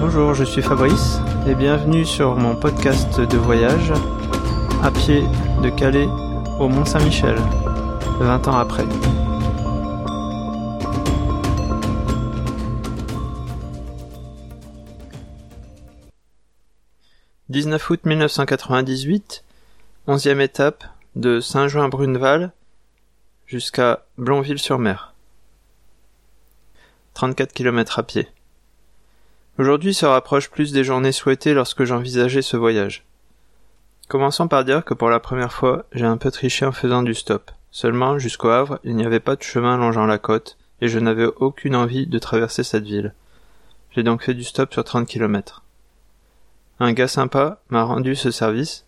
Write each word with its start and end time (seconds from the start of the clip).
Bonjour, 0.00 0.32
je 0.32 0.44
suis 0.44 0.62
Fabrice 0.62 1.18
et 1.46 1.54
bienvenue 1.54 2.06
sur 2.06 2.34
mon 2.34 2.56
podcast 2.56 3.20
de 3.20 3.36
voyage 3.36 3.92
à 4.82 4.90
pied 4.90 5.20
de 5.62 5.68
Calais 5.68 6.06
au 6.58 6.68
Mont 6.68 6.86
Saint-Michel, 6.86 7.36
20 8.18 8.48
ans 8.48 8.56
après. 8.56 8.86
«19 17.50 17.90
août 17.90 18.00
1998, 18.06 19.44
onzième 20.06 20.40
étape 20.40 20.82
de 21.14 21.40
Saint-Jean-Bruneval 21.40 22.52
jusqu'à 23.44 24.06
Blonville-sur-Mer. 24.16 25.12
34 27.12 27.52
km 27.52 27.98
à 27.98 28.02
pied. 28.02 28.26
Aujourd'hui 29.60 29.92
se 29.92 30.06
rapproche 30.06 30.48
plus 30.48 30.72
des 30.72 30.84
journées 30.84 31.12
souhaitées 31.12 31.52
lorsque 31.52 31.84
j'envisageais 31.84 32.40
ce 32.40 32.56
voyage. 32.56 33.04
Commençons 34.08 34.48
par 34.48 34.64
dire 34.64 34.86
que 34.86 34.94
pour 34.94 35.10
la 35.10 35.20
première 35.20 35.52
fois, 35.52 35.84
j'ai 35.92 36.06
un 36.06 36.16
peu 36.16 36.30
triché 36.30 36.64
en 36.64 36.72
faisant 36.72 37.02
du 37.02 37.12
stop. 37.12 37.50
Seulement, 37.70 38.18
jusqu'au 38.18 38.48
Havre, 38.48 38.78
il 38.84 38.96
n'y 38.96 39.04
avait 39.04 39.20
pas 39.20 39.36
de 39.36 39.42
chemin 39.42 39.76
longeant 39.76 40.06
la 40.06 40.16
côte, 40.16 40.56
et 40.80 40.88
je 40.88 40.98
n'avais 40.98 41.26
aucune 41.26 41.76
envie 41.76 42.06
de 42.06 42.18
traverser 42.18 42.62
cette 42.62 42.84
ville. 42.84 43.12
J'ai 43.90 44.02
donc 44.02 44.22
fait 44.22 44.32
du 44.32 44.44
stop 44.44 44.72
sur 44.72 44.82
30 44.82 45.06
km. 45.06 45.62
Un 46.78 46.94
gars 46.94 47.06
sympa 47.06 47.60
m'a 47.68 47.82
rendu 47.82 48.16
ce 48.16 48.30
service, 48.30 48.86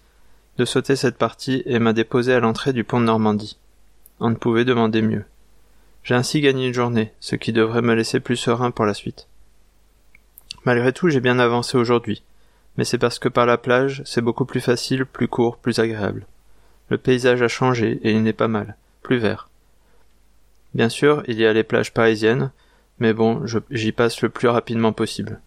de 0.57 0.65
sauter 0.65 0.97
cette 0.97 1.19
partie 1.19 1.63
et 1.67 1.81
m'a 1.81 1.93
déposé 1.93 2.33
à 2.33 2.41
l'entrée 2.41 2.73
du 2.73 2.83
pont 2.83 2.99
de 2.99 3.05
Normandie. 3.05 3.59
On 4.21 4.31
ne 4.31 4.37
pouvait 4.37 4.65
demander 4.65 5.03
mieux. 5.03 5.27
J'ai 6.03 6.15
ainsi 6.15 6.41
gagné 6.41 6.69
une 6.69 6.73
journée, 6.73 7.13
ce 7.21 7.37
qui 7.37 7.53
devrait 7.53 7.83
me 7.83 7.93
laisser 7.93 8.21
plus 8.21 8.39
serein 8.39 8.71
pour 8.71 8.87
la 8.87 8.95
suite. 8.95 9.29
Malgré 10.65 10.93
tout, 10.93 11.09
j'ai 11.09 11.21
bien 11.21 11.39
avancé 11.39 11.77
aujourd'hui. 11.77 12.23
Mais 12.77 12.85
c'est 12.85 12.99
parce 12.99 13.19
que 13.19 13.29
par 13.29 13.47
la 13.47 13.59
plage, 13.59 14.03
c'est 14.05 14.23
beaucoup 14.23 14.45
plus 14.45 14.61
facile, 14.61 15.05
plus 15.05 15.29
court, 15.29 15.59
plus 15.59 15.79
agréable. 15.79 16.27
Le 16.89 16.99
paysage 16.99 17.43
a 17.43 17.49
changé 17.49 18.01
et 18.03 18.13
il 18.13 18.23
n'est 18.23 18.33
pas 18.33 18.49
mal, 18.49 18.77
plus 19.03 19.19
vert. 19.19 19.49
Bien 20.75 20.89
sûr, 20.89 21.23
il 21.27 21.39
y 21.39 21.47
a 21.47 21.53
les 21.53 21.65
plages 21.65 21.93
parisiennes, 21.93 22.51
mais 22.99 23.13
bon, 23.13 23.45
j'y 23.71 23.93
passe 23.93 24.23
le 24.23 24.29
plus 24.29 24.49
rapidement 24.49 24.93
possible. 24.93 25.41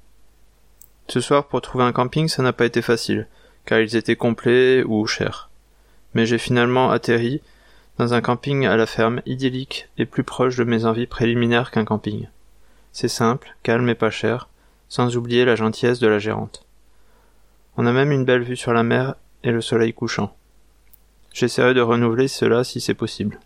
Ce 1.08 1.20
soir, 1.20 1.48
pour 1.48 1.62
trouver 1.62 1.84
un 1.84 1.92
camping, 1.92 2.28
ça 2.28 2.44
n'a 2.44 2.54
pas 2.54 2.66
été 2.66 2.82
facile, 2.82 3.28
car 3.66 3.80
ils 3.80 3.96
étaient 3.96 4.16
complets 4.16 4.84
ou 4.84 5.06
chers. 5.08 5.50
Mais 6.14 6.26
j'ai 6.26 6.38
finalement 6.38 6.92
atterri 6.92 7.42
dans 7.98 8.14
un 8.14 8.22
camping 8.22 8.66
à 8.66 8.76
la 8.76 8.86
ferme 8.86 9.22
idyllique 9.26 9.88
et 9.98 10.06
plus 10.06 10.24
proche 10.24 10.58
de 10.58 10.64
mes 10.64 10.86
envies 10.86 11.08
préliminaires 11.08 11.72
qu'un 11.72 11.86
camping. 11.86 12.28
C'est 12.92 13.08
simple, 13.08 13.56
calme 13.64 13.90
et 13.90 13.96
pas 13.96 14.10
cher, 14.10 14.50
sans 14.90 15.18
oublier 15.18 15.46
la 15.46 15.56
gentillesse 15.56 16.00
de 16.00 16.08
la 16.08 16.20
gérante. 16.20 16.66
On 17.78 17.86
a 17.86 17.92
même 17.92 18.12
une 18.12 18.26
belle 18.26 18.44
vue 18.44 18.56
sur 18.56 18.74
la 18.74 18.84
mer 18.84 19.16
et 19.44 19.52
le 19.52 19.62
soleil 19.62 19.94
couchant. 19.94 20.36
J'essaierai 21.34 21.74
de 21.74 21.82
renouveler 21.82 22.28
cela 22.28 22.64
si 22.64 22.80
c'est 22.80 22.94
possible. 22.94 23.40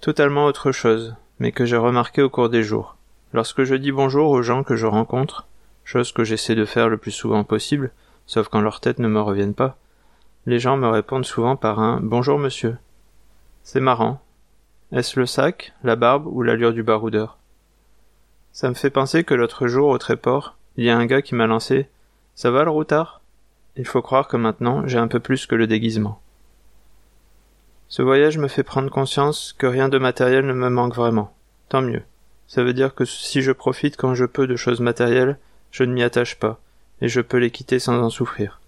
Totalement 0.00 0.44
autre 0.44 0.70
chose, 0.70 1.16
mais 1.38 1.52
que 1.52 1.64
j'ai 1.64 1.76
remarqué 1.76 2.22
au 2.22 2.28
cours 2.28 2.50
des 2.50 2.62
jours. 2.62 2.96
Lorsque 3.32 3.64
je 3.64 3.74
dis 3.74 3.92
bonjour 3.92 4.30
aux 4.30 4.42
gens 4.42 4.62
que 4.62 4.76
je 4.76 4.86
rencontre, 4.86 5.46
chose 5.84 6.12
que 6.12 6.24
j'essaie 6.24 6.54
de 6.54 6.64
faire 6.64 6.88
le 6.88 6.98
plus 6.98 7.10
souvent 7.10 7.44
possible, 7.44 7.92
sauf 8.26 8.48
quand 8.48 8.60
leur 8.60 8.80
tête 8.80 8.98
ne 8.98 9.08
me 9.08 9.20
reviennent 9.20 9.54
pas, 9.54 9.76
les 10.46 10.58
gens 10.58 10.76
me 10.76 10.88
répondent 10.88 11.24
souvent 11.24 11.56
par 11.56 11.80
un 11.80 12.00
bonjour 12.00 12.38
monsieur. 12.38 12.76
C'est 13.62 13.80
marrant. 13.80 14.20
Est-ce 14.92 15.18
le 15.18 15.26
sac, 15.26 15.72
la 15.82 15.96
barbe 15.96 16.26
ou 16.26 16.42
l'allure 16.42 16.72
du 16.72 16.82
baroudeur? 16.82 17.35
Ça 18.56 18.70
me 18.70 18.74
fait 18.74 18.88
penser 18.88 19.22
que 19.22 19.34
l'autre 19.34 19.66
jour 19.66 19.90
au 19.90 19.98
Tréport, 19.98 20.56
il 20.78 20.84
y 20.86 20.88
a 20.88 20.96
un 20.96 21.04
gars 21.04 21.20
qui 21.20 21.34
m'a 21.34 21.46
lancé 21.46 21.90
Ça 22.34 22.50
va 22.50 22.64
le 22.64 22.70
routard? 22.70 23.20
Il 23.76 23.86
faut 23.86 24.00
croire 24.00 24.28
que 24.28 24.38
maintenant 24.38 24.86
j'ai 24.86 24.96
un 24.96 25.08
peu 25.08 25.20
plus 25.20 25.44
que 25.44 25.54
le 25.54 25.66
déguisement. 25.66 26.22
Ce 27.88 28.00
voyage 28.00 28.38
me 28.38 28.48
fait 28.48 28.62
prendre 28.62 28.88
conscience 28.88 29.54
que 29.58 29.66
rien 29.66 29.90
de 29.90 29.98
matériel 29.98 30.46
ne 30.46 30.54
me 30.54 30.70
manque 30.70 30.94
vraiment. 30.94 31.34
Tant 31.68 31.82
mieux. 31.82 32.02
Ça 32.46 32.64
veut 32.64 32.72
dire 32.72 32.94
que 32.94 33.04
si 33.04 33.42
je 33.42 33.52
profite 33.52 33.98
quand 33.98 34.14
je 34.14 34.24
peux 34.24 34.46
de 34.46 34.56
choses 34.56 34.80
matérielles, 34.80 35.38
je 35.70 35.84
ne 35.84 35.92
m'y 35.92 36.02
attache 36.02 36.38
pas, 36.38 36.58
et 37.02 37.08
je 37.08 37.20
peux 37.20 37.36
les 37.36 37.50
quitter 37.50 37.78
sans 37.78 38.02
en 38.02 38.08
souffrir. 38.08 38.62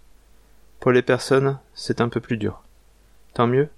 Pour 0.81 0.93
les 0.93 1.00
personnes, 1.00 1.59
c'est 1.72 2.03
un 2.03 2.10
peu 2.10 2.21
plus 2.21 2.37
dur. 2.37 2.62
Tant 3.32 3.47
mieux, 3.47 3.71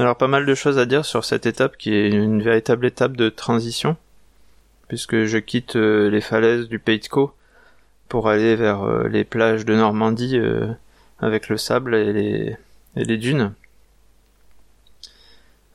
Alors 0.00 0.16
pas 0.16 0.28
mal 0.28 0.46
de 0.46 0.54
choses 0.54 0.78
à 0.78 0.86
dire 0.86 1.04
sur 1.04 1.26
cette 1.26 1.44
étape 1.44 1.76
qui 1.76 1.92
est 1.92 2.08
une 2.08 2.40
véritable 2.40 2.86
étape 2.86 3.18
de 3.18 3.28
transition, 3.28 3.98
puisque 4.88 5.24
je 5.24 5.36
quitte 5.36 5.76
euh, 5.76 6.08
les 6.08 6.22
falaises 6.22 6.70
du 6.70 6.78
Pays 6.78 7.00
de 7.00 7.06
Caux 7.06 7.34
pour 8.08 8.30
aller 8.30 8.56
vers 8.56 8.82
euh, 8.82 9.08
les 9.08 9.24
plages 9.24 9.66
de 9.66 9.74
Normandie 9.74 10.38
euh, 10.38 10.72
avec 11.18 11.50
le 11.50 11.58
sable 11.58 11.94
et 11.94 12.56
les, 12.96 13.16
dunes. 13.18 13.52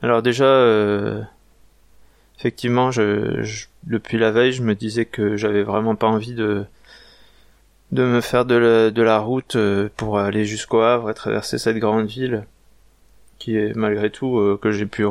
Alors 0.02 0.22
déjà, 0.22 0.66
effectivement, 2.36 2.90
je, 2.90 3.66
depuis 3.84 4.18
la 4.18 4.32
veille, 4.32 4.50
je 4.50 4.62
me 4.64 4.74
disais 4.74 5.04
que 5.04 5.36
j'avais 5.36 5.62
vraiment 5.62 5.94
pas 5.94 6.08
envie 6.08 6.34
de 6.34 6.64
de 7.92 8.02
me 8.02 8.20
faire 8.20 8.44
de 8.44 9.02
la 9.02 9.18
route 9.20 9.56
pour 9.96 10.18
aller 10.18 10.44
jusqu'au 10.46 10.80
Havre 10.80 11.10
et 11.10 11.14
traverser 11.14 11.58
cette 11.58 11.78
grande 11.78 12.06
ville 12.06 12.44
qui 13.38 13.56
est 13.56 13.74
malgré 13.74 14.10
tout 14.10 14.38
euh, 14.38 14.58
que 14.60 14.70
j'ai 14.70 14.86
pu 14.86 15.04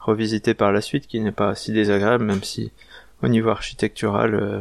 revisiter 0.00 0.54
par 0.54 0.72
la 0.72 0.80
suite, 0.80 1.06
qui 1.06 1.20
n'est 1.20 1.32
pas 1.32 1.54
si 1.54 1.72
désagréable, 1.72 2.24
même 2.24 2.42
si 2.42 2.72
au 3.22 3.28
niveau 3.28 3.50
architectural, 3.50 4.34
euh, 4.34 4.60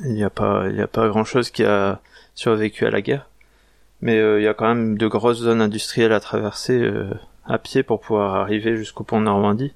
il 0.00 0.14
n'y 0.14 0.24
a 0.24 0.30
pas, 0.30 0.64
il 0.68 0.74
n'y 0.74 0.82
a 0.82 0.88
pas 0.88 1.08
grand 1.08 1.24
chose 1.24 1.50
qui 1.50 1.64
a 1.64 2.00
survécu 2.34 2.86
à 2.86 2.90
la 2.90 3.00
guerre. 3.00 3.28
Mais 4.00 4.18
euh, 4.18 4.40
il 4.40 4.44
y 4.44 4.48
a 4.48 4.54
quand 4.54 4.66
même 4.66 4.98
de 4.98 5.06
grosses 5.06 5.38
zones 5.38 5.60
industrielles 5.60 6.12
à 6.12 6.20
traverser 6.20 6.90
à 7.46 7.58
pied 7.58 7.82
pour 7.82 8.00
pouvoir 8.00 8.34
arriver 8.36 8.76
jusqu'au 8.76 9.04
pont 9.04 9.20
de 9.20 9.26
Normandie. 9.26 9.72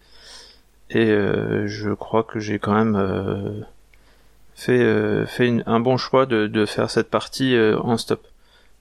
Et 0.91 1.07
je 1.07 1.93
crois 1.93 2.25
que 2.25 2.41
j'ai 2.41 2.59
quand 2.59 2.73
même 2.73 3.65
fait, 4.55 5.27
fait 5.27 5.63
un 5.67 5.81
bon 5.81 5.99
choix 5.99 6.25
de, 6.25 6.47
de 6.47 6.65
faire 6.65 6.91
cette 6.91 7.11
partie 7.11 7.57
en 7.81 7.99
stop. 7.99 8.27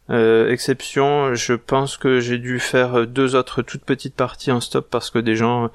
Euh, 0.10 0.50
exception, 0.50 1.36
je 1.36 1.54
pense 1.54 1.98
que 1.98 2.20
j'ai 2.20 2.38
dû 2.38 2.60
faire 2.60 3.06
deux 3.08 3.36
autres 3.36 3.62
toutes 3.62 3.84
petites 3.84 4.16
parties 4.16 4.52
en 4.52 4.62
stop 4.62 4.88
parce 4.90 5.10
que 5.10 5.20
des 5.20 5.36
gens 5.36 5.70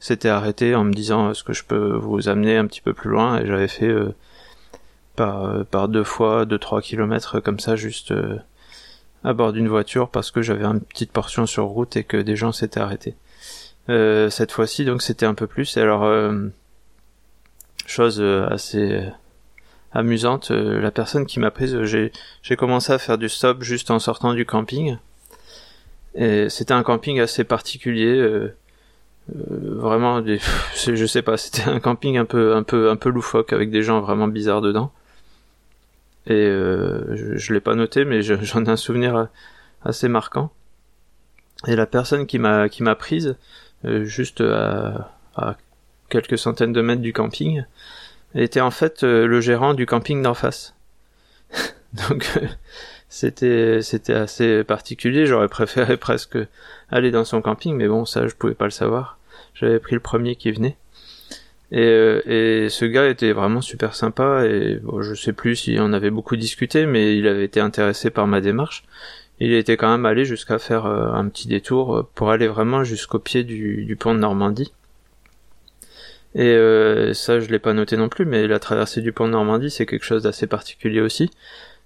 s'étaient 0.00 0.28
arrêtés 0.28 0.74
en 0.74 0.84
me 0.84 0.92
disant 0.92 1.30
est-ce 1.30 1.44
que 1.44 1.52
je 1.52 1.64
peux 1.64 1.94
vous 1.94 2.28
amener 2.28 2.56
un 2.56 2.66
petit 2.66 2.80
peu 2.80 2.92
plus 2.92 3.10
loin? 3.10 3.38
Et 3.40 3.46
j'avais 3.46 3.68
fait 3.68 3.88
euh, 3.88 4.14
par, 5.16 5.44
euh, 5.44 5.64
par 5.64 5.88
deux 5.88 6.04
fois 6.04 6.44
deux 6.44 6.58
trois 6.58 6.82
kilomètres 6.82 7.40
comme 7.40 7.60
ça 7.60 7.76
juste 7.76 8.12
à 9.24 9.32
bord 9.32 9.52
d'une 9.52 9.68
voiture 9.68 10.08
parce 10.08 10.30
que 10.30 10.42
j'avais 10.42 10.64
une 10.64 10.80
petite 10.80 11.12
portion 11.12 11.46
sur 11.46 11.64
route 11.66 11.96
et 11.96 12.04
que 12.04 12.16
des 12.16 12.36
gens 12.36 12.52
s'étaient 12.52 12.80
arrêtés. 12.80 13.14
cette 13.88 14.52
fois-ci 14.52 14.84
donc 14.84 15.02
c'était 15.02 15.26
un 15.26 15.34
peu 15.34 15.46
plus 15.46 15.76
et 15.76 15.80
alors 15.80 16.32
chose 17.86 18.20
assez 18.20 19.02
amusante. 19.92 20.50
Euh, 20.50 20.80
la 20.80 20.90
personne 20.90 21.26
qui 21.26 21.40
m'a 21.40 21.50
prise, 21.50 21.82
j'ai, 21.84 22.12
commencé 22.56 22.92
à 22.92 22.98
faire 22.98 23.18
du 23.18 23.28
stop 23.28 23.62
juste 23.62 23.90
en 23.90 23.98
sortant 23.98 24.34
du 24.34 24.44
camping. 24.44 24.98
Et 26.14 26.48
c'était 26.48 26.74
un 26.74 26.82
camping 26.82 27.20
assez 27.20 27.44
particulier. 27.44 28.16
Euh, 28.16 28.54
euh, 29.30 29.74
vraiment, 29.76 30.20
des, 30.20 30.40
je 30.74 31.06
sais 31.06 31.22
pas, 31.22 31.36
c'était 31.36 31.68
un 31.68 31.80
camping 31.80 32.18
un 32.18 32.24
peu, 32.24 32.54
un 32.54 32.62
peu, 32.62 32.90
un 32.90 32.96
peu 32.96 33.10
loufoque 33.10 33.52
avec 33.52 33.70
des 33.70 33.82
gens 33.82 34.00
vraiment 34.00 34.28
bizarres 34.28 34.62
dedans. 34.62 34.92
Et 36.26 36.44
je, 36.44 37.36
je 37.36 37.54
l'ai 37.54 37.60
pas 37.60 37.74
noté, 37.74 38.04
mais 38.04 38.20
j'en 38.20 38.64
ai 38.64 38.68
un 38.68 38.76
souvenir 38.76 39.28
assez 39.82 40.08
marquant. 40.08 40.52
Et 41.66 41.74
la 41.74 41.86
personne 41.86 42.26
qui 42.26 42.38
m'a, 42.38 42.68
qui 42.68 42.82
m'a 42.82 42.94
prise, 42.94 43.36
juste 43.82 44.42
à 44.42 45.56
quelques 46.10 46.36
centaines 46.36 46.74
de 46.74 46.82
mètres 46.82 47.00
du 47.00 47.14
camping, 47.14 47.64
était 48.34 48.60
en 48.60 48.70
fait 48.70 49.02
euh, 49.02 49.26
le 49.26 49.40
gérant 49.40 49.74
du 49.74 49.86
camping 49.86 50.22
d'en 50.22 50.34
face. 50.34 50.74
Donc 52.08 52.30
euh, 52.36 52.46
c'était 53.08 53.80
c'était 53.82 54.14
assez 54.14 54.64
particulier. 54.64 55.26
J'aurais 55.26 55.48
préféré 55.48 55.96
presque 55.98 56.38
aller 56.90 57.10
dans 57.10 57.24
son 57.24 57.40
camping, 57.40 57.74
mais 57.74 57.88
bon, 57.88 58.04
ça 58.04 58.26
je 58.26 58.34
pouvais 58.34 58.54
pas 58.54 58.66
le 58.66 58.70
savoir. 58.70 59.18
J'avais 59.54 59.78
pris 59.78 59.94
le 59.94 60.00
premier 60.00 60.36
qui 60.36 60.52
venait. 60.52 60.76
Et, 61.70 61.82
euh, 61.82 62.22
et 62.26 62.68
ce 62.70 62.86
gars 62.86 63.08
était 63.08 63.32
vraiment 63.32 63.60
super 63.60 63.94
sympa 63.94 64.46
et 64.46 64.80
je 65.00 65.14
sais 65.14 65.34
plus 65.34 65.54
si 65.54 65.76
on 65.78 65.92
avait 65.92 66.10
beaucoup 66.10 66.36
discuté, 66.36 66.86
mais 66.86 67.16
il 67.18 67.26
avait 67.28 67.44
été 67.44 67.60
intéressé 67.60 68.10
par 68.10 68.26
ma 68.26 68.40
démarche. 68.40 68.84
Il 69.40 69.52
était 69.52 69.76
quand 69.76 69.90
même 69.90 70.06
allé 70.06 70.24
jusqu'à 70.24 70.58
faire 70.58 70.86
un 70.86 71.28
petit 71.28 71.46
détour 71.46 72.08
pour 72.14 72.30
aller 72.30 72.48
vraiment 72.48 72.84
jusqu'au 72.84 73.18
pied 73.20 73.44
du, 73.44 73.84
du 73.84 73.96
pont 73.96 74.14
de 74.14 74.18
Normandie. 74.18 74.72
Et 76.34 76.46
euh, 76.46 77.14
ça, 77.14 77.40
je 77.40 77.48
l'ai 77.48 77.58
pas 77.58 77.72
noté 77.72 77.96
non 77.96 78.08
plus, 78.08 78.24
mais 78.26 78.46
la 78.46 78.58
traversée 78.58 79.00
du 79.00 79.12
pont 79.12 79.26
de 79.26 79.32
Normandie, 79.32 79.70
c'est 79.70 79.86
quelque 79.86 80.04
chose 80.04 80.22
d'assez 80.24 80.46
particulier 80.46 81.00
aussi. 81.00 81.30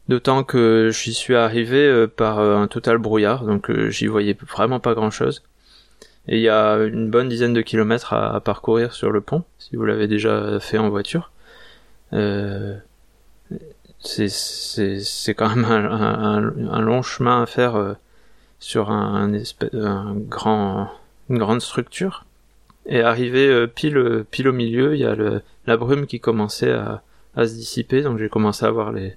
D'autant 0.09 0.45
que 0.45 0.91
j'y 0.93 1.15
suis 1.15 1.37
arrivé 1.37 2.07
par 2.09 2.41
un 2.41 2.67
total 2.67 2.99
brouillard, 2.99 3.45
donc 3.45 3.71
j'y 3.89 4.09
voyais 4.09 4.37
vraiment 4.49 4.81
pas 4.81 4.95
grand 4.95 5.11
chose. 5.11 5.43
Et 6.29 6.37
il 6.37 6.43
y 6.43 6.49
a 6.49 6.77
une 6.77 7.11
bonne 7.11 7.29
dizaine 7.29 7.53
de 7.53 7.63
kilomètres 7.63 8.13
à, 8.13 8.41
parcourir 8.41 8.93
sur 8.93 9.11
le 9.11 9.21
pont, 9.21 9.45
si 9.59 9.77
vous 9.77 9.85
l'avez 9.85 10.07
déjà 10.07 10.61
fait 10.61 10.79
en 10.79 10.89
voiture. 10.89 11.33
Euh, 12.13 12.77
c'est 13.99 15.35
quand 15.35 15.49
même 15.49 15.65
un, 15.65 16.81
long 16.81 17.03
chemin 17.03 17.43
à 17.43 17.47
faire 17.47 17.77
euh, 17.77 17.95
sur 18.61 18.91
un, 18.91 19.33
grand, 20.15 20.91
une 21.29 21.39
grande 21.39 21.61
structure. 21.61 22.25
Et 22.87 23.01
arrivé 23.01 23.47
euh, 23.47 23.67
pile, 23.67 24.25
pile 24.31 24.49
au 24.49 24.53
milieu, 24.53 24.95
il 24.95 25.01
y 25.01 25.05
a 25.05 25.15
le, 25.15 25.43
la 25.67 25.77
brume 25.77 26.07
qui 26.07 26.19
commençait 26.19 26.73
à, 26.73 27.03
à 27.37 27.47
se 27.47 27.55
dissiper, 27.55 28.03
donc 28.03 28.19
j'ai 28.19 28.29
commencé 28.29 28.67
à 28.67 28.71
voir 28.71 28.93
les, 28.93 29.17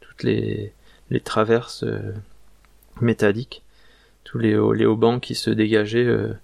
toutes 0.00 0.22
les, 0.22 0.72
les 1.10 1.20
traverses 1.20 1.84
euh, 1.84 2.12
métalliques 3.00 3.62
tous 4.24 4.38
les, 4.38 4.52
les 4.74 4.86
haubans 4.86 5.18
qui 5.18 5.34
se 5.34 5.50
dégageaient 5.50 6.06
euh, 6.06 6.34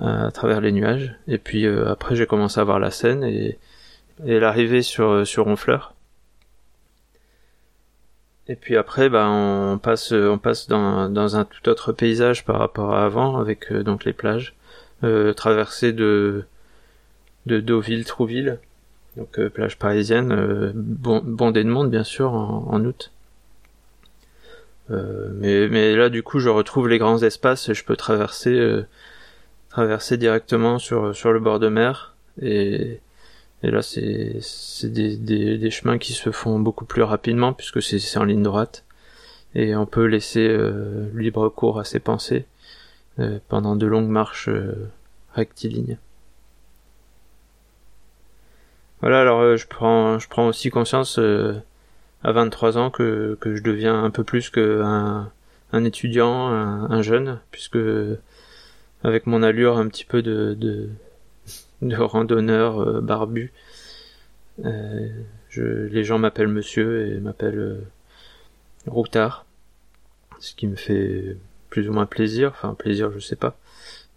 à 0.00 0.30
travers 0.30 0.60
les 0.60 0.72
nuages. 0.72 1.16
Et 1.26 1.38
puis 1.38 1.66
euh, 1.66 1.90
après 1.90 2.16
j'ai 2.16 2.26
commencé 2.26 2.60
à 2.60 2.64
voir 2.64 2.78
la 2.78 2.90
scène 2.90 3.24
et, 3.24 3.58
et 4.24 4.38
l'arrivée 4.38 4.82
sur, 4.82 5.26
sur 5.26 5.46
Honfleur. 5.46 5.94
Et 8.48 8.56
puis 8.56 8.76
après, 8.76 9.08
bah, 9.08 9.28
on 9.30 9.78
passe, 9.78 10.12
on 10.12 10.36
passe 10.36 10.66
dans, 10.68 11.08
dans 11.08 11.36
un 11.36 11.44
tout 11.44 11.68
autre 11.68 11.92
paysage 11.92 12.44
par 12.44 12.58
rapport 12.58 12.92
à 12.92 13.04
avant, 13.04 13.38
avec 13.38 13.70
euh, 13.70 13.84
donc 13.84 14.04
les 14.04 14.12
plages, 14.12 14.54
euh, 15.04 15.32
traversées 15.32 15.92
de, 15.92 16.44
de 17.46 17.60
Deauville, 17.60 18.04
Trouville, 18.04 18.58
donc 19.16 19.40
plage 19.48 19.78
parisienne, 19.78 20.72
bon, 20.74 21.20
bondée 21.24 21.64
de 21.64 21.68
monde 21.68 21.90
bien 21.90 22.04
sûr 22.04 22.32
en, 22.32 22.66
en 22.68 22.84
août. 22.84 23.10
Euh, 24.90 25.28
mais, 25.34 25.68
mais 25.68 25.94
là, 25.96 26.08
du 26.08 26.22
coup, 26.22 26.38
je 26.38 26.48
retrouve 26.48 26.88
les 26.88 26.98
grands 26.98 27.22
espaces 27.22 27.68
et 27.68 27.74
je 27.74 27.84
peux 27.84 27.96
traverser, 27.96 28.50
euh, 28.50 28.86
traverser 29.70 30.16
directement 30.16 30.78
sur, 30.78 31.14
sur 31.14 31.32
le 31.32 31.40
bord 31.40 31.60
de 31.60 31.68
mer. 31.68 32.14
Et, 32.40 33.00
et 33.62 33.70
là, 33.70 33.82
c'est, 33.82 34.40
des, 34.84 35.16
des, 35.16 35.58
des, 35.58 35.70
chemins 35.70 35.98
qui 35.98 36.12
se 36.12 36.30
font 36.30 36.58
beaucoup 36.58 36.84
plus 36.84 37.02
rapidement 37.02 37.52
puisque 37.52 37.82
c'est, 37.82 38.18
en 38.18 38.24
ligne 38.24 38.42
droite. 38.42 38.84
Et 39.54 39.76
on 39.76 39.86
peut 39.86 40.06
laisser 40.06 40.46
euh, 40.48 41.08
libre 41.14 41.48
cours 41.48 41.78
à 41.78 41.84
ses 41.84 42.00
pensées 42.00 42.46
pendant 43.48 43.76
de 43.76 43.86
longues 43.86 44.08
marches 44.08 44.48
rectilignes. 45.34 45.98
Voilà, 49.00 49.20
alors 49.20 49.56
je 49.56 49.66
prends, 49.66 50.18
je 50.18 50.28
prends 50.28 50.46
aussi 50.46 50.70
conscience 50.70 51.18
à 52.22 52.32
23 52.32 52.78
ans 52.78 52.90
que, 52.90 53.36
que 53.40 53.56
je 53.56 53.62
deviens 53.62 54.02
un 54.02 54.10
peu 54.10 54.24
plus 54.24 54.50
qu'un 54.50 55.30
un 55.72 55.84
étudiant, 55.84 56.48
un, 56.48 57.02
jeune, 57.02 57.40
puisque 57.50 57.78
avec 59.02 59.26
mon 59.26 59.42
allure 59.42 59.78
un 59.78 59.88
petit 59.88 60.04
peu 60.04 60.22
de, 60.22 60.54
de, 60.54 61.96
randonneur 61.96 62.80
euh, 62.80 63.00
barbu, 63.00 63.52
euh, 64.64 65.08
je, 65.48 65.62
les 65.62 66.04
gens 66.04 66.18
m'appellent 66.18 66.48
monsieur 66.48 67.08
et 67.08 67.20
m'appellent 67.20 67.58
euh, 67.58 67.80
routard, 68.86 69.46
ce 70.38 70.54
qui 70.54 70.66
me 70.66 70.76
fait 70.76 71.36
plus 71.72 71.88
ou 71.88 71.92
moins 71.94 72.04
plaisir, 72.04 72.50
enfin 72.50 72.74
plaisir 72.74 73.10
je 73.12 73.18
sais 73.18 73.34
pas, 73.34 73.56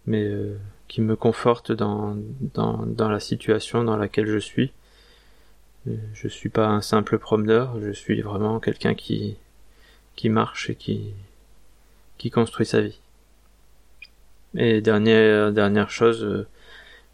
mais 0.06 0.24
euh, 0.24 0.58
qui 0.88 1.00
me 1.00 1.16
conforte 1.16 1.72
dans, 1.72 2.14
dans, 2.52 3.08
la 3.08 3.18
situation 3.18 3.82
dans 3.82 3.96
laquelle 3.96 4.26
je 4.26 4.36
suis 4.36 4.72
je 6.12 6.28
suis 6.28 6.50
pas 6.50 6.66
un 6.66 6.82
simple 6.82 7.18
promeneur, 7.18 7.80
je 7.80 7.92
suis 7.92 8.20
vraiment 8.20 8.60
quelqu'un 8.60 8.94
qui, 8.94 9.36
qui 10.16 10.28
marche 10.28 10.68
et 10.68 10.74
qui, 10.74 11.14
qui 12.18 12.30
construit 12.30 12.66
sa 12.66 12.82
vie. 12.82 12.98
Et 14.58 14.82
dernière, 14.82 15.50
dernière 15.50 15.88
chose, 15.88 16.24
euh, 16.24 16.46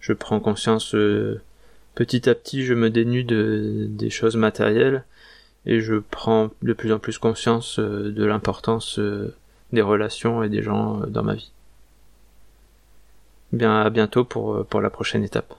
je 0.01 0.13
prends 0.13 0.41
conscience, 0.41 0.97
euh, 0.97 1.41
petit 1.95 2.29
à 2.29 2.35
petit, 2.35 2.65
je 2.65 2.75
me 2.75 2.91
dénude 2.91 3.29
de, 3.29 3.87
des 3.89 4.11
choses 4.11 4.37
matérielles 4.37 5.05
et 5.67 5.81
je 5.81 5.97
prends 5.97 6.51
de 6.63 6.73
plus 6.73 6.93
en 6.93 6.99
plus 6.99 7.19
conscience 7.19 7.79
euh, 7.79 8.11
de 8.11 8.25
l'importance 8.25 8.99
des 9.73 9.83
relations 9.83 10.43
et 10.43 10.49
des 10.49 10.63
gens 10.63 10.99
dans 11.07 11.23
ma 11.23 11.35
vie. 11.35 11.53
Bien, 13.53 13.81
à 13.83 13.91
bientôt 13.91 14.25
pour, 14.25 14.65
pour 14.67 14.81
la 14.81 14.91
prochaine 14.91 15.25
étape. 15.25 15.55